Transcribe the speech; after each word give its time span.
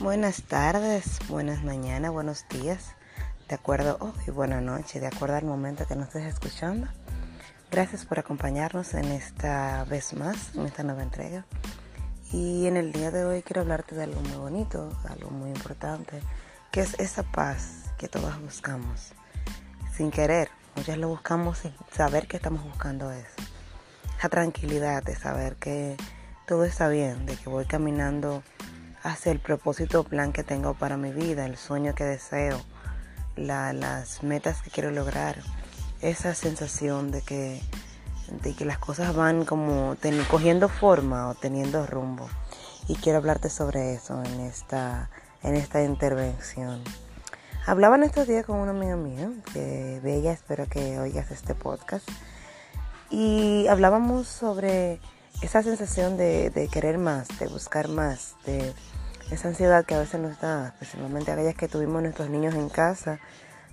Buenas 0.00 0.42
tardes, 0.44 1.18
buenas 1.28 1.64
mañanas, 1.64 2.12
buenos 2.12 2.46
días, 2.48 2.94
de 3.48 3.56
acuerdo, 3.56 3.96
oh, 4.00 4.12
y 4.28 4.30
buena 4.30 4.60
noche, 4.60 5.00
de 5.00 5.08
acuerdo 5.08 5.34
al 5.34 5.44
momento 5.44 5.88
que 5.88 5.96
nos 5.96 6.06
estés 6.06 6.34
escuchando. 6.34 6.86
Gracias 7.72 8.04
por 8.04 8.20
acompañarnos 8.20 8.94
en 8.94 9.06
esta 9.06 9.82
vez 9.86 10.14
más, 10.14 10.54
en 10.54 10.66
esta 10.66 10.84
nueva 10.84 11.02
entrega. 11.02 11.46
Y 12.32 12.68
en 12.68 12.76
el 12.76 12.92
día 12.92 13.10
de 13.10 13.24
hoy 13.24 13.42
quiero 13.42 13.62
hablarte 13.62 13.96
de 13.96 14.04
algo 14.04 14.20
muy 14.20 14.36
bonito, 14.36 14.96
algo 15.08 15.30
muy 15.30 15.50
importante, 15.50 16.20
que 16.70 16.80
es 16.82 16.94
esa 17.00 17.24
paz 17.24 17.92
que 17.98 18.06
todos 18.06 18.40
buscamos. 18.40 19.14
Sin 19.96 20.12
querer, 20.12 20.48
muchas 20.76 20.96
lo 20.96 21.08
buscamos 21.08 21.58
sin 21.58 21.74
saber 21.90 22.28
que 22.28 22.36
estamos 22.36 22.62
buscando 22.62 23.10
eso. 23.10 23.42
La 24.22 24.28
tranquilidad 24.28 25.02
de 25.02 25.16
saber 25.16 25.56
que 25.56 25.96
todo 26.46 26.64
está 26.64 26.86
bien, 26.86 27.26
de 27.26 27.34
que 27.34 27.50
voy 27.50 27.64
caminando 27.64 28.44
hacia 29.08 29.32
el 29.32 29.38
propósito 29.38 30.00
o 30.00 30.04
plan 30.04 30.32
que 30.32 30.44
tengo 30.44 30.74
para 30.74 30.96
mi 30.96 31.12
vida, 31.12 31.46
el 31.46 31.56
sueño 31.56 31.94
que 31.94 32.04
deseo, 32.04 32.60
las 33.36 34.22
metas 34.22 34.62
que 34.62 34.70
quiero 34.70 34.90
lograr, 34.90 35.36
esa 36.00 36.34
sensación 36.34 37.10
de 37.10 37.22
que, 37.22 37.62
de 38.42 38.54
que 38.54 38.64
las 38.64 38.78
cosas 38.78 39.14
van 39.14 39.44
como 39.44 39.96
cogiendo 40.30 40.68
forma 40.68 41.28
o 41.28 41.34
teniendo 41.34 41.86
rumbo. 41.86 42.28
Y 42.86 42.96
quiero 42.96 43.18
hablarte 43.18 43.50
sobre 43.50 43.94
eso 43.94 44.22
en 44.22 44.40
esta, 44.40 45.10
en 45.42 45.54
esta 45.56 45.82
intervención. 45.82 46.82
Hablaba 47.66 47.96
en 47.96 48.04
estos 48.04 48.26
días 48.26 48.46
con 48.46 48.56
una 48.56 48.70
amiga 48.70 48.96
mía, 48.96 49.30
que 49.52 50.00
bella, 50.02 50.32
espero 50.32 50.66
que 50.66 50.98
oigas 50.98 51.30
este 51.30 51.54
podcast. 51.54 52.08
Y 53.10 53.66
hablábamos 53.68 54.26
sobre 54.26 55.00
esa 55.42 55.62
sensación 55.62 56.16
de, 56.16 56.68
querer 56.72 56.98
más, 56.98 57.28
de 57.38 57.46
buscar 57.46 57.88
más, 57.88 58.34
de 58.44 58.74
esa 59.30 59.48
ansiedad 59.48 59.84
que 59.84 59.94
a 59.94 59.98
veces 59.98 60.20
nos 60.20 60.40
da, 60.40 60.68
especialmente 60.68 61.30
aquellas 61.30 61.54
que 61.54 61.68
tuvimos 61.68 62.02
nuestros 62.02 62.30
niños 62.30 62.54
en 62.54 62.68
casa 62.68 63.18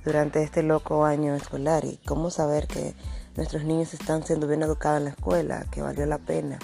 durante 0.03 0.43
este 0.43 0.63
loco 0.63 1.05
año 1.05 1.33
escolar 1.33 1.85
y 1.85 1.97
cómo 2.05 2.29
saber 2.29 2.67
que 2.67 2.93
nuestros 3.35 3.63
niños 3.63 3.93
están 3.93 4.23
siendo 4.23 4.47
bien 4.47 4.63
educados 4.63 4.99
en 4.99 5.05
la 5.05 5.09
escuela, 5.11 5.65
que 5.71 5.81
valió 5.81 6.05
la 6.05 6.17
pena, 6.17 6.59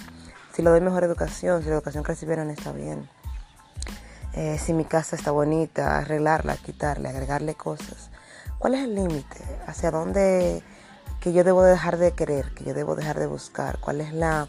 si 0.53 0.61
le 0.61 0.69
doy 0.69 0.81
mejor 0.81 1.03
educación, 1.03 1.63
si 1.63 1.69
la 1.69 1.75
educación 1.75 2.03
que 2.03 2.11
recibieron 2.11 2.49
está 2.49 2.71
bien, 2.73 3.09
eh, 4.33 4.57
si 4.59 4.73
mi 4.73 4.85
casa 4.85 5.15
está 5.15 5.31
bonita, 5.31 5.97
arreglarla, 5.97 6.55
quitarle, 6.57 7.09
agregarle 7.09 7.55
cosas. 7.55 8.09
¿Cuál 8.59 8.75
es 8.75 8.81
el 8.81 8.95
límite? 8.95 9.43
¿Hacia 9.67 9.91
dónde 9.91 10.63
que 11.19 11.33
yo 11.33 11.43
debo 11.43 11.63
dejar 11.63 11.97
de 11.97 12.11
querer, 12.11 12.53
que 12.53 12.63
yo 12.63 12.73
debo 12.73 12.95
dejar 12.95 13.19
de 13.19 13.27
buscar? 13.27 13.79
¿Cuál 13.79 14.01
es 14.01 14.13
la, 14.13 14.47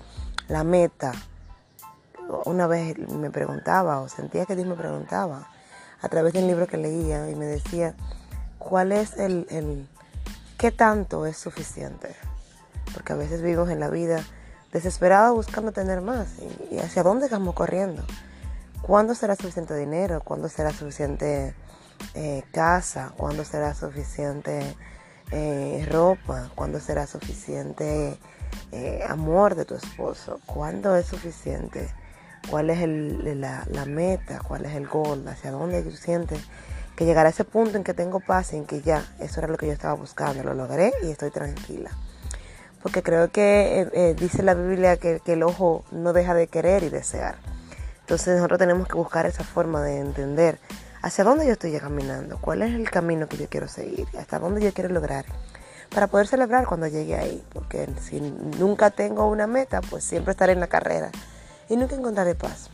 la 0.49 0.65
meta 0.65 1.13
una 2.45 2.67
vez 2.67 2.99
me 3.09 3.31
preguntaba 3.31 4.01
o 4.01 4.09
sentía 4.09 4.47
que 4.47 4.57
Dios 4.57 4.67
me 4.67 4.75
preguntaba 4.75 5.49
a 6.01 6.09
través 6.09 6.33
del 6.33 6.47
libro 6.47 6.67
que 6.67 6.77
leía 6.77 7.31
y 7.31 7.35
me 7.37 7.47
decía, 7.47 7.95
¿cuál 8.59 8.93
es 8.93 9.17
el, 9.19 9.89
qué 10.59 10.73
tanto 10.73 11.27
es 11.27 11.37
suficiente? 11.37 12.15
Porque 12.93 13.13
a 13.13 13.17
veces 13.17 13.43
vivimos 13.43 13.71
en 13.71 13.81
la 13.81 13.89
vida 13.89 14.23
desesperados 14.73 15.35
buscando 15.35 15.73
tener 15.73 16.01
más 16.01 16.29
y, 16.71 16.79
hacia 16.79 17.03
dónde 17.03 17.27
estamos 17.27 17.55
corriendo. 17.55 18.03
¿Cuándo 18.83 19.15
será 19.15 19.37
suficiente 19.37 19.77
dinero? 19.77 20.23
¿Cuándo 20.25 20.49
será 20.49 20.73
suficiente 20.73 21.55
eh, 22.15 22.43
casa? 22.51 23.13
¿Cuándo 23.17 23.45
será 23.45 23.75
suficiente 23.75 24.77
eh, 25.31 25.87
ropa? 25.89 26.51
¿Cuándo 26.57 26.81
será 26.81 27.07
suficiente 27.07 28.19
eh, 28.73 29.05
amor 29.09 29.55
de 29.55 29.65
tu 29.65 29.77
esposo? 29.77 30.41
¿Cuándo 30.47 30.97
es 30.97 31.07
suficiente? 31.07 31.89
Cuál 32.49 32.71
es 32.71 32.79
la, 32.81 33.85
meta, 33.87 34.41
cuál 34.47 34.65
es 34.65 34.75
el 34.75 34.87
gol, 34.87 35.27
hacia 35.29 35.51
dónde 35.51 35.91
sientes 35.97 36.41
que 36.97 37.05
llegar 37.05 37.27
a 37.27 37.31
ese 37.31 37.45
punto 37.45 37.77
en 37.77 37.85
que 37.85 37.95
tengo 37.95 38.21
paz, 38.21 38.53
en 38.53 38.67
que 38.67 38.83
ya, 38.83 39.05
eso 39.21 39.41
era 39.41 39.49
lo 39.49 39.57
que 39.57 39.67
yo 39.67 39.73
estaba 39.73 39.95
buscando, 39.95 40.43
lo 40.43 40.55
logré 40.55 40.93
y 41.03 41.11
estoy 41.11 41.31
tranquila. 41.31 41.91
Porque 42.83 43.03
creo 43.03 43.31
que 43.31 43.81
eh, 43.81 43.89
eh, 43.93 44.17
dice 44.19 44.43
la 44.43 44.55
Biblia 44.55 44.97
que, 44.97 45.21
que, 45.21 45.35
el 45.35 45.43
ojo 45.45 45.85
no 45.93 46.13
deja 46.13 46.35
de 46.35 46.49
querer 46.49 46.83
y 46.83 46.89
desear. 46.89 47.37
Entonces 48.01 48.37
nosotros 48.37 48.59
tenemos 48.59 48.89
que 48.89 48.95
buscar 48.95 49.27
esa 49.27 49.45
forma 49.45 49.83
de 49.83 50.01
entender 50.01 50.59
hacia 51.01 51.25
dónde 51.25 51.47
yo 51.47 51.53
estoy 51.53 51.79
caminando, 51.79 52.39
cuál 52.41 52.63
es 52.63 52.75
el 52.75 52.91
camino 52.91 53.29
que 53.29 53.37
yo 53.37 53.49
quiero 53.49 53.69
seguir, 53.69 54.07
hasta 54.19 54.39
dónde 54.39 54.61
yo 54.61 54.73
quiero 54.73 54.91
lograr, 54.91 55.25
para 55.95 56.09
poder 56.09 56.27
celebrar 56.27 56.67
cuando 56.67 56.89
llegue 56.89 57.17
ahí. 57.17 57.43
Porque 57.53 57.89
si 58.01 58.21
nunca 58.21 58.91
tengo 58.91 59.29
una 59.29 59.47
meta, 59.47 59.81
pues 59.81 60.05
siempre 60.05 60.33
estaré 60.33 60.53
en 60.53 60.61
la 60.61 60.67
carrera 60.67 61.11
y 61.73 61.77
nunca 61.77 61.97
encontraré 61.97 62.35
paz. 62.35 62.69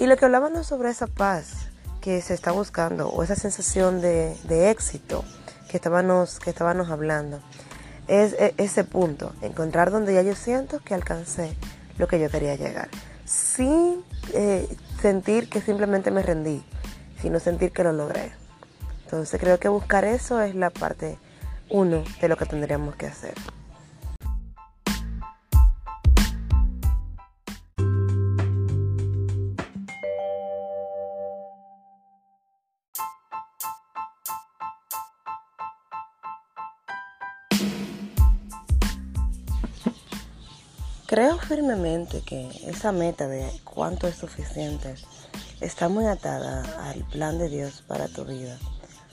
Y 0.00 0.06
lo 0.06 0.16
que 0.16 0.24
hablábamos 0.24 0.66
sobre 0.66 0.90
esa 0.90 1.06
paz 1.06 1.68
que 2.00 2.20
se 2.20 2.34
está 2.34 2.50
buscando 2.50 3.08
o 3.08 3.22
esa 3.22 3.36
sensación 3.36 4.00
de, 4.00 4.70
éxito 4.70 5.24
que 5.70 5.76
estábamos, 5.76 6.40
que 6.40 6.50
estábamos 6.50 6.90
hablando 6.90 7.38
es, 8.08 8.32
e, 8.32 8.54
ese 8.58 8.82
punto, 8.82 9.32
encontrar 9.40 9.92
donde 9.92 10.14
ya 10.14 10.22
yo 10.22 10.34
siento 10.34 10.80
que 10.80 10.94
alcancé 10.94 11.56
lo 11.96 12.08
que 12.08 12.18
yo 12.18 12.28
quería 12.28 12.56
llegar, 12.56 12.88
sin 13.24 14.02
eh, 14.32 14.68
sentir 15.00 15.48
que 15.48 15.60
simplemente 15.60 16.10
me 16.10 16.22
rendí, 16.22 16.64
sino 17.22 17.38
sentir 17.38 17.70
que 17.70 17.84
lo 17.84 17.92
logré. 17.92 18.32
Entonces 19.04 19.40
creo 19.40 19.60
que 19.60 19.68
buscar 19.68 20.04
eso 20.04 20.40
es 20.40 20.56
la 20.56 20.70
parte 20.70 21.18
uno 21.70 22.02
de 22.20 22.28
lo 22.28 22.36
que 22.36 22.46
tendríamos 22.46 22.96
que 22.96 23.06
hacer. 23.06 23.34
Creo 41.16 41.38
firmemente 41.38 42.20
que 42.20 42.46
esa 42.66 42.92
meta 42.92 43.26
de 43.26 43.50
cuánto 43.64 44.06
es 44.06 44.16
suficiente 44.16 44.96
está 45.62 45.88
muy 45.88 46.04
atada 46.04 46.62
al 46.90 47.04
plan 47.04 47.38
de 47.38 47.48
Dios 47.48 47.82
para 47.86 48.06
tu 48.06 48.26
vida, 48.26 48.58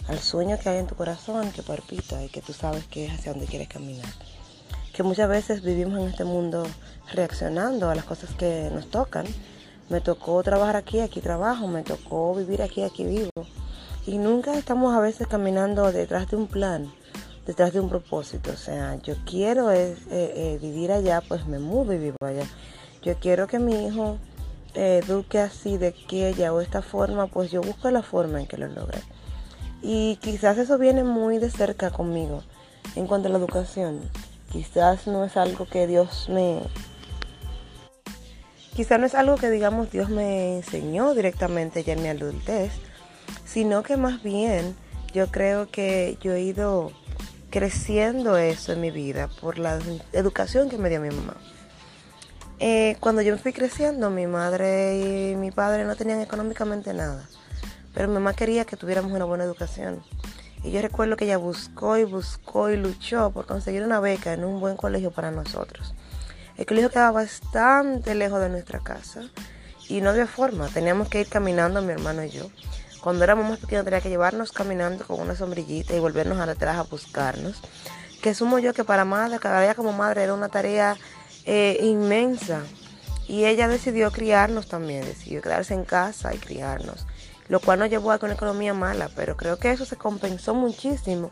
al 0.09 0.19
sueño 0.19 0.59
que 0.59 0.67
hay 0.67 0.79
en 0.79 0.87
tu 0.87 0.95
corazón 0.95 1.53
que 1.53 1.63
palpita 1.63 2.21
y 2.21 2.27
que 2.27 2.41
tú 2.41 2.51
sabes 2.51 2.83
que 2.87 3.05
es 3.05 3.13
hacia 3.13 3.31
donde 3.31 3.47
quieres 3.47 3.69
caminar. 3.69 4.09
Que 4.93 5.01
muchas 5.01 5.29
veces 5.29 5.61
vivimos 5.61 5.97
en 5.97 6.09
este 6.09 6.25
mundo 6.25 6.67
reaccionando 7.13 7.89
a 7.89 7.95
las 7.95 8.03
cosas 8.03 8.31
que 8.31 8.69
nos 8.73 8.91
tocan. 8.91 9.25
Me 9.87 10.01
tocó 10.01 10.43
trabajar 10.43 10.75
aquí, 10.75 10.99
aquí 10.99 11.21
trabajo, 11.21 11.69
me 11.69 11.83
tocó 11.83 12.35
vivir 12.35 12.63
aquí, 12.63 12.83
aquí 12.83 13.05
vivo. 13.05 13.29
Y 14.05 14.17
nunca 14.17 14.57
estamos 14.57 14.93
a 14.93 14.99
veces 14.99 15.25
caminando 15.27 15.89
detrás 15.93 16.29
de 16.29 16.35
un 16.35 16.47
plan 16.47 16.91
detrás 17.45 17.73
de 17.73 17.79
un 17.79 17.89
propósito. 17.89 18.51
O 18.51 18.57
sea, 18.57 18.95
yo 19.01 19.15
quiero 19.25 19.71
es, 19.71 19.97
eh, 20.09 20.33
eh, 20.35 20.59
vivir 20.61 20.91
allá, 20.91 21.21
pues 21.27 21.45
me 21.47 21.59
mudo 21.59 21.93
y 21.93 21.97
vivo 21.97 22.17
allá. 22.21 22.45
Yo 23.01 23.15
quiero 23.19 23.47
que 23.47 23.59
mi 23.59 23.87
hijo 23.87 24.17
eh, 24.75 25.01
eduque 25.03 25.39
así, 25.39 25.77
de 25.77 25.87
aquella 25.87 26.53
o 26.53 26.61
esta 26.61 26.81
forma, 26.81 27.27
pues 27.27 27.51
yo 27.51 27.61
busco 27.61 27.91
la 27.91 28.01
forma 28.01 28.39
en 28.39 28.47
que 28.47 28.57
lo 28.57 28.67
logre. 28.67 28.99
Y 29.81 30.17
quizás 30.17 30.57
eso 30.57 30.77
viene 30.77 31.03
muy 31.03 31.37
de 31.37 31.51
cerca 31.51 31.91
conmigo 31.91 32.43
en 32.95 33.07
cuanto 33.07 33.27
a 33.27 33.31
la 33.31 33.37
educación. 33.37 33.99
Quizás 34.51 35.07
no 35.07 35.25
es 35.25 35.35
algo 35.37 35.65
que 35.65 35.87
Dios 35.87 36.29
me... 36.29 36.61
Quizás 38.75 38.99
no 38.99 39.05
es 39.05 39.13
algo 39.13 39.35
que 39.35 39.51
digamos 39.51 39.91
Dios 39.91 40.09
me 40.09 40.57
enseñó 40.57 41.13
directamente 41.13 41.83
ya 41.83 41.93
en 41.93 42.01
mi 42.01 42.07
adultez, 42.07 42.71
sino 43.45 43.83
que 43.83 43.97
más 43.97 44.23
bien 44.23 44.75
yo 45.13 45.27
creo 45.27 45.69
que 45.69 46.17
yo 46.21 46.33
he 46.33 46.41
ido 46.41 46.91
creciendo 47.53 48.35
eso 48.35 48.73
en 48.73 48.81
mi 48.81 48.89
vida 48.89 49.29
por 49.39 49.59
la 49.59 49.79
educación 50.11 50.71
que 50.71 50.79
me 50.79 50.89
dio 50.89 50.99
mi 50.99 51.11
mamá. 51.11 51.35
Eh, 52.59 52.97
cuando 52.99 53.21
yo 53.21 53.37
fui 53.37 53.53
creciendo, 53.53 54.09
mi 54.09 54.25
madre 54.25 55.31
y 55.31 55.35
mi 55.35 55.51
padre 55.51 55.85
no 55.85 55.95
tenían 55.95 56.19
económicamente 56.19 56.95
nada, 56.95 57.29
pero 57.93 58.07
mi 58.07 58.15
mamá 58.15 58.33
quería 58.33 58.65
que 58.65 58.75
tuviéramos 58.75 59.11
una 59.11 59.25
buena 59.25 59.43
educación. 59.43 60.01
Y 60.63 60.71
yo 60.71 60.81
recuerdo 60.81 61.15
que 61.15 61.25
ella 61.25 61.37
buscó 61.37 61.95
y 61.95 62.05
buscó 62.05 62.71
y 62.71 62.75
luchó 62.75 63.29
por 63.29 63.45
conseguir 63.45 63.83
una 63.83 63.99
beca 63.99 64.33
en 64.33 64.45
un 64.45 64.59
buen 64.59 64.75
colegio 64.75 65.11
para 65.11 65.29
nosotros. 65.29 65.93
El 66.57 66.65
colegio 66.65 66.89
quedaba 66.89 67.11
bastante 67.11 68.15
lejos 68.15 68.41
de 68.41 68.49
nuestra 68.49 68.79
casa 68.79 69.29
y 69.87 70.01
no 70.01 70.09
había 70.09 70.25
forma, 70.25 70.69
teníamos 70.69 71.07
que 71.07 71.21
ir 71.21 71.27
caminando 71.27 71.83
mi 71.83 71.91
hermano 71.91 72.23
y 72.23 72.31
yo. 72.31 72.49
Cuando 73.03 73.25
éramos 73.25 73.49
más 73.49 73.59
pequeños 73.59 73.83
tenía 73.83 73.99
que 73.99 74.07
llevarnos 74.07 74.53
caminando 74.53 75.05
con 75.05 75.19
una 75.19 75.35
sombrillita 75.35 75.93
y 75.93 75.99
volvernos 75.99 76.39
a 76.39 76.43
atrás 76.49 76.77
a 76.77 76.83
buscarnos. 76.83 77.59
Que 78.21 78.33
sumo 78.33 78.59
yo 78.59 78.73
que 78.73 78.85
para 78.85 79.03
madre, 79.03 79.39
cada 79.39 79.61
día 79.61 79.75
como 79.75 79.91
madre 79.91 80.23
era 80.23 80.33
una 80.33 80.47
tarea 80.47 80.95
eh, 81.43 81.79
inmensa. 81.81 82.61
Y 83.27 83.43
ella 83.43 83.67
decidió 83.67 84.09
criarnos 84.09 84.67
también, 84.69 85.03
decidió 85.03 85.41
quedarse 85.41 85.73
en 85.73 85.83
casa 85.83 86.33
y 86.33 86.37
criarnos. 86.37 87.05
Lo 87.49 87.59
cual 87.59 87.79
nos 87.79 87.89
llevó 87.89 88.13
a 88.13 88.19
una 88.21 88.35
economía 88.35 88.73
mala, 88.73 89.09
pero 89.17 89.35
creo 89.35 89.57
que 89.57 89.71
eso 89.71 89.83
se 89.83 89.97
compensó 89.97 90.53
muchísimo 90.53 91.31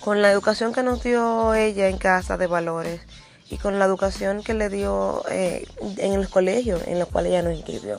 con 0.00 0.22
la 0.22 0.32
educación 0.32 0.72
que 0.72 0.82
nos 0.82 1.04
dio 1.04 1.54
ella 1.54 1.86
en 1.86 1.98
casa 1.98 2.36
de 2.36 2.48
valores 2.48 3.00
y 3.48 3.58
con 3.58 3.78
la 3.78 3.84
educación 3.84 4.42
que 4.42 4.54
le 4.54 4.68
dio 4.70 5.22
eh, 5.30 5.68
en 5.98 6.14
el 6.14 6.28
colegio 6.28 6.80
en 6.84 6.96
el 6.96 7.06
cual 7.06 7.26
ella 7.26 7.42
nos 7.42 7.54
inscribió. 7.54 7.98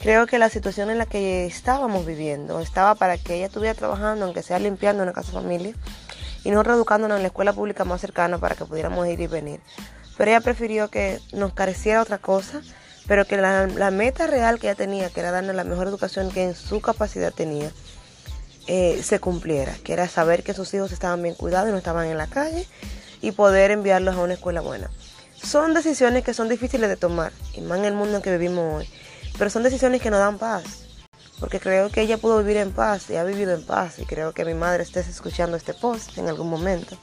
Creo 0.00 0.26
que 0.26 0.38
la 0.38 0.48
situación 0.48 0.88
en 0.88 0.96
la 0.96 1.04
que 1.04 1.44
estábamos 1.44 2.06
viviendo 2.06 2.60
estaba 2.60 2.94
para 2.94 3.18
que 3.18 3.34
ella 3.34 3.46
estuviera 3.46 3.74
trabajando, 3.74 4.24
aunque 4.24 4.42
sea 4.42 4.58
limpiando 4.58 5.02
una 5.02 5.12
casa 5.12 5.30
familia, 5.30 5.74
y 6.42 6.50
no 6.50 6.62
reeducándonos 6.62 7.16
en 7.16 7.22
la 7.22 7.28
escuela 7.28 7.52
pública 7.52 7.84
más 7.84 8.00
cercana 8.00 8.38
para 8.38 8.54
que 8.54 8.64
pudiéramos 8.64 9.06
ir 9.08 9.20
y 9.20 9.26
venir. 9.26 9.60
Pero 10.16 10.30
ella 10.30 10.40
prefirió 10.40 10.88
que 10.88 11.20
nos 11.32 11.52
careciera 11.52 12.00
otra 12.00 12.16
cosa, 12.16 12.62
pero 13.06 13.26
que 13.26 13.36
la, 13.36 13.66
la 13.66 13.90
meta 13.90 14.26
real 14.26 14.58
que 14.58 14.68
ella 14.68 14.74
tenía, 14.74 15.10
que 15.10 15.20
era 15.20 15.32
darnos 15.32 15.54
la 15.54 15.64
mejor 15.64 15.86
educación 15.86 16.30
que 16.30 16.44
en 16.44 16.54
su 16.54 16.80
capacidad 16.80 17.30
tenía, 17.30 17.70
eh, 18.68 19.02
se 19.02 19.20
cumpliera, 19.20 19.74
que 19.84 19.92
era 19.92 20.08
saber 20.08 20.42
que 20.42 20.54
sus 20.54 20.72
hijos 20.72 20.92
estaban 20.92 21.22
bien 21.22 21.34
cuidados 21.34 21.68
y 21.68 21.72
no 21.72 21.78
estaban 21.78 22.06
en 22.06 22.16
la 22.16 22.26
calle 22.26 22.66
y 23.20 23.32
poder 23.32 23.70
enviarlos 23.70 24.16
a 24.16 24.22
una 24.22 24.34
escuela 24.34 24.62
buena. 24.62 24.90
Son 25.42 25.74
decisiones 25.74 26.24
que 26.24 26.32
son 26.32 26.48
difíciles 26.48 26.88
de 26.88 26.96
tomar, 26.96 27.32
y 27.52 27.60
más 27.60 27.78
en 27.80 27.84
el 27.84 27.94
mundo 27.94 28.16
en 28.16 28.22
que 28.22 28.30
vivimos 28.30 28.76
hoy, 28.76 28.88
pero 29.40 29.48
son 29.48 29.62
decisiones 29.62 30.02
que 30.02 30.10
nos 30.10 30.18
dan 30.20 30.36
paz, 30.36 30.64
porque 31.38 31.60
creo 31.60 31.88
que 31.88 32.02
ella 32.02 32.18
pudo 32.18 32.36
vivir 32.40 32.58
en 32.58 32.72
paz 32.72 33.08
y 33.08 33.16
ha 33.16 33.24
vivido 33.24 33.54
en 33.54 33.64
paz, 33.64 33.98
y 33.98 34.04
creo 34.04 34.34
que 34.34 34.44
mi 34.44 34.52
madre 34.52 34.82
esté 34.82 35.00
escuchando 35.00 35.56
este 35.56 35.72
post 35.72 36.18
en 36.18 36.28
algún 36.28 36.50
momento, 36.50 36.94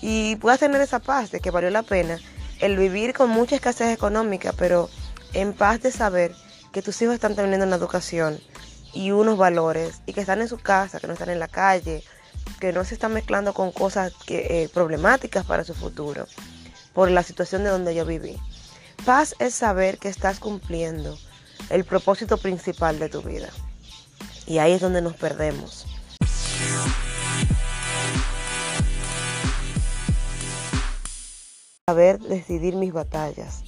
y 0.00 0.36
pueda 0.36 0.56
tener 0.56 0.80
esa 0.80 1.00
paz 1.00 1.32
de 1.32 1.40
que 1.40 1.50
valió 1.50 1.68
la 1.70 1.82
pena 1.82 2.20
el 2.60 2.76
vivir 2.76 3.12
con 3.12 3.30
mucha 3.30 3.56
escasez 3.56 3.92
económica, 3.92 4.52
pero 4.56 4.88
en 5.32 5.52
paz 5.52 5.82
de 5.82 5.90
saber 5.90 6.32
que 6.70 6.80
tus 6.80 7.02
hijos 7.02 7.14
están 7.14 7.34
teniendo 7.34 7.66
una 7.66 7.74
educación 7.74 8.38
y 8.94 9.10
unos 9.10 9.36
valores 9.36 10.00
y 10.06 10.12
que 10.12 10.20
están 10.20 10.40
en 10.40 10.46
su 10.46 10.58
casa, 10.58 11.00
que 11.00 11.08
no 11.08 11.14
están 11.14 11.30
en 11.30 11.40
la 11.40 11.48
calle, 11.48 12.04
que 12.60 12.72
no 12.72 12.84
se 12.84 12.94
están 12.94 13.14
mezclando 13.14 13.52
con 13.52 13.72
cosas 13.72 14.12
que, 14.26 14.62
eh, 14.62 14.68
problemáticas 14.72 15.44
para 15.44 15.64
su 15.64 15.74
futuro 15.74 16.28
por 16.92 17.10
la 17.10 17.24
situación 17.24 17.64
de 17.64 17.70
donde 17.70 17.96
yo 17.96 18.06
viví. 18.06 18.36
Paz 19.04 19.34
es 19.40 19.56
saber 19.56 19.98
que 19.98 20.08
estás 20.08 20.38
cumpliendo 20.38 21.18
el 21.70 21.84
propósito 21.84 22.38
principal 22.38 22.98
de 22.98 23.08
tu 23.08 23.22
vida. 23.22 23.48
Y 24.46 24.58
ahí 24.58 24.72
es 24.72 24.80
donde 24.80 25.02
nos 25.02 25.14
perdemos. 25.14 25.86
Saber 31.86 32.18
decidir 32.18 32.76
mis 32.76 32.92
batallas 32.92 33.64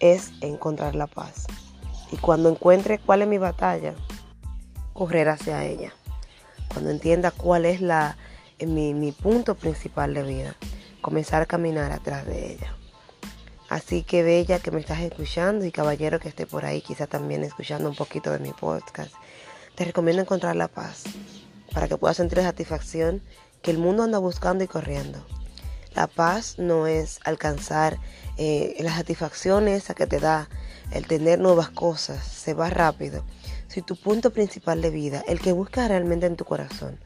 es 0.00 0.32
encontrar 0.40 0.94
la 0.94 1.06
paz. 1.06 1.46
Y 2.10 2.16
cuando 2.16 2.48
encuentre 2.48 2.98
cuál 2.98 3.22
es 3.22 3.28
mi 3.28 3.38
batalla, 3.38 3.94
correr 4.92 5.28
hacia 5.28 5.64
ella. 5.64 5.92
Cuando 6.68 6.90
entienda 6.90 7.30
cuál 7.30 7.64
es 7.64 7.80
mi, 8.66 8.94
mi 8.94 9.12
punto 9.12 9.54
principal 9.54 10.14
de 10.14 10.22
vida, 10.22 10.56
comenzar 11.00 11.42
a 11.42 11.46
caminar 11.46 11.92
atrás 11.92 12.26
de 12.26 12.52
ella. 12.52 12.76
Así 13.72 14.02
que 14.02 14.22
bella 14.22 14.58
que 14.58 14.70
me 14.70 14.80
estás 14.80 15.00
escuchando 15.00 15.64
y 15.64 15.72
caballero 15.72 16.20
que 16.20 16.28
esté 16.28 16.44
por 16.44 16.66
ahí, 16.66 16.82
quizá 16.82 17.06
también 17.06 17.42
escuchando 17.42 17.88
un 17.88 17.96
poquito 17.96 18.30
de 18.30 18.38
mi 18.38 18.50
podcast, 18.52 19.14
te 19.74 19.86
recomiendo 19.86 20.20
encontrar 20.20 20.56
la 20.56 20.68
paz 20.68 21.04
para 21.72 21.88
que 21.88 21.96
puedas 21.96 22.18
sentir 22.18 22.36
la 22.36 22.44
satisfacción 22.44 23.22
que 23.62 23.70
el 23.70 23.78
mundo 23.78 24.02
anda 24.02 24.18
buscando 24.18 24.62
y 24.62 24.66
corriendo. 24.66 25.24
La 25.94 26.06
paz 26.06 26.58
no 26.58 26.86
es 26.86 27.18
alcanzar 27.24 27.96
eh, 28.36 28.76
la 28.80 28.94
satisfacción 28.94 29.68
esa 29.68 29.94
que 29.94 30.06
te 30.06 30.20
da 30.20 30.50
el 30.90 31.06
tener 31.06 31.38
nuevas 31.38 31.70
cosas, 31.70 32.22
se 32.26 32.52
va 32.52 32.68
rápido 32.68 33.24
si 33.68 33.80
tu 33.80 33.96
punto 33.96 34.34
principal 34.34 34.82
de 34.82 34.90
vida, 34.90 35.24
el 35.26 35.40
que 35.40 35.52
buscas 35.52 35.88
realmente 35.88 36.26
en 36.26 36.36
tu 36.36 36.44
corazón, 36.44 36.98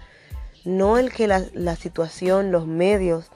no 0.65 0.99
el 0.99 1.13
que 1.13 1.29
la, 1.29 1.77
situación, 1.77 2.51
los 2.51 2.67
medios, 2.67 3.27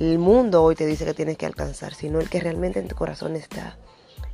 el 0.00 0.18
mundo 0.18 0.62
hoy 0.62 0.74
te 0.74 0.86
dice 0.86 1.04
que 1.04 1.14
tienes 1.14 1.36
que 1.36 1.46
alcanzar, 1.46 1.94
sino 1.94 2.20
el 2.20 2.28
que 2.28 2.40
realmente 2.40 2.80
en 2.80 2.88
tu 2.88 2.96
corazón 2.96 3.36
está. 3.36 3.76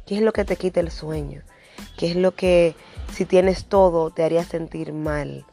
¿Qué 0.06 0.16
es 0.16 0.22
lo 0.22 0.32
que 0.32 0.44
te 0.44 0.56
quita 0.56 0.80
el 0.80 0.90
sueño? 0.90 1.42
¿Qué 1.98 2.08
es 2.08 2.16
lo 2.16 2.34
que 2.34 2.76
si 3.12 3.24
tienes 3.24 3.66
todo 3.66 4.10
te 4.10 4.22
haría 4.22 4.44
sentir 4.44 4.92
mal? 4.92 5.44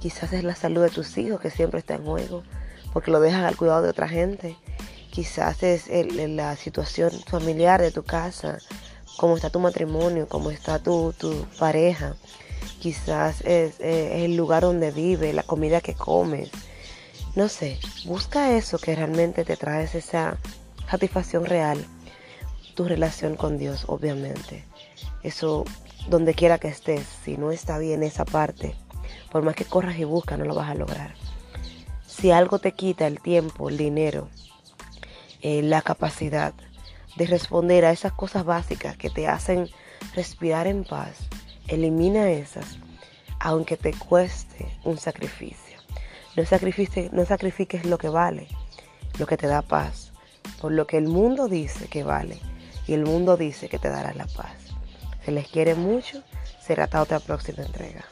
Quizás 0.00 0.32
es 0.32 0.44
la 0.44 0.56
salud 0.56 0.82
de 0.82 0.90
tus 0.90 1.16
hijos 1.16 1.40
que 1.40 1.50
siempre 1.50 1.78
está 1.78 1.94
en 1.94 2.04
juego, 2.04 2.42
porque 2.92 3.10
lo 3.10 3.20
dejas 3.20 3.44
al 3.44 3.56
cuidado 3.56 3.82
de 3.82 3.90
otra 3.90 4.08
gente. 4.08 4.56
Quizás 5.10 5.62
es 5.62 5.88
la 5.88 6.56
situación 6.56 7.12
familiar 7.26 7.80
de 7.80 7.92
tu 7.92 8.02
casa, 8.02 8.58
cómo 9.16 9.36
está 9.36 9.50
tu 9.50 9.60
matrimonio, 9.60 10.28
cómo 10.28 10.50
está 10.50 10.80
tu, 10.80 11.14
pareja. 11.58 12.16
Quizás 12.80 13.40
es, 13.42 13.76
el 13.78 14.36
lugar 14.36 14.62
donde 14.62 14.90
vive, 14.90 15.32
la 15.32 15.42
comida 15.42 15.80
que 15.80 15.94
comes. 15.94 16.50
No 17.34 17.48
sé, 17.48 17.80
busca 18.04 18.56
eso 18.56 18.78
que 18.78 18.94
realmente 18.94 19.44
te 19.44 19.56
trae 19.56 19.84
esa 19.84 20.38
satisfacción 20.88 21.44
real. 21.44 21.84
Tu 22.76 22.84
relación 22.84 23.34
con 23.34 23.58
Dios, 23.58 23.84
obviamente. 23.88 24.64
Eso, 25.24 25.64
donde 26.08 26.34
quiera 26.34 26.58
que 26.58 26.68
estés, 26.68 27.04
si 27.24 27.36
no 27.36 27.50
está 27.50 27.78
bien 27.78 28.04
esa 28.04 28.24
parte, 28.24 28.76
por 29.32 29.42
más 29.42 29.56
que 29.56 29.64
corras 29.64 29.98
y 29.98 30.04
buscas, 30.04 30.38
no 30.38 30.44
lo 30.44 30.54
vas 30.54 30.70
a 30.70 30.74
lograr. 30.74 31.14
Si 32.06 32.30
algo 32.30 32.60
te 32.60 32.72
quita 32.72 33.08
el 33.08 33.20
tiempo, 33.20 33.68
el 33.68 33.78
dinero, 33.78 34.28
eh, 35.42 35.62
la 35.62 35.82
capacidad, 35.82 36.54
de 37.16 37.26
responder 37.26 37.84
a 37.84 37.90
esas 37.90 38.12
cosas 38.12 38.44
básicas 38.44 38.96
que 38.96 39.10
te 39.10 39.26
hacen 39.26 39.68
respirar 40.14 40.66
en 40.66 40.84
paz, 40.84 41.16
elimina 41.66 42.30
esas, 42.30 42.78
aunque 43.40 43.76
te 43.76 43.92
cueste 43.92 44.66
un 44.84 44.98
sacrificio. 44.98 45.63
No 46.36 46.44
sacrifiques, 46.44 47.84
lo 47.84 47.96
que 47.96 48.08
vale, 48.08 48.48
lo 49.18 49.26
que 49.26 49.36
te 49.36 49.46
da 49.46 49.62
paz, 49.62 50.12
por 50.60 50.72
lo 50.72 50.86
que 50.86 50.98
el 50.98 51.06
mundo 51.06 51.46
dice 51.46 51.86
que 51.86 52.02
vale 52.02 52.40
y 52.88 52.94
el 52.94 53.04
mundo 53.04 53.36
dice 53.36 53.68
que 53.68 53.78
te 53.78 53.88
dará 53.88 54.12
la 54.14 54.26
paz. 54.26 54.56
Se 55.24 55.30
les 55.30 55.46
quiere 55.46 55.76
mucho, 55.76 56.22
será 56.60 56.84
hasta 56.84 57.02
otra 57.02 57.20
próxima 57.20 57.62
entrega. 57.62 58.04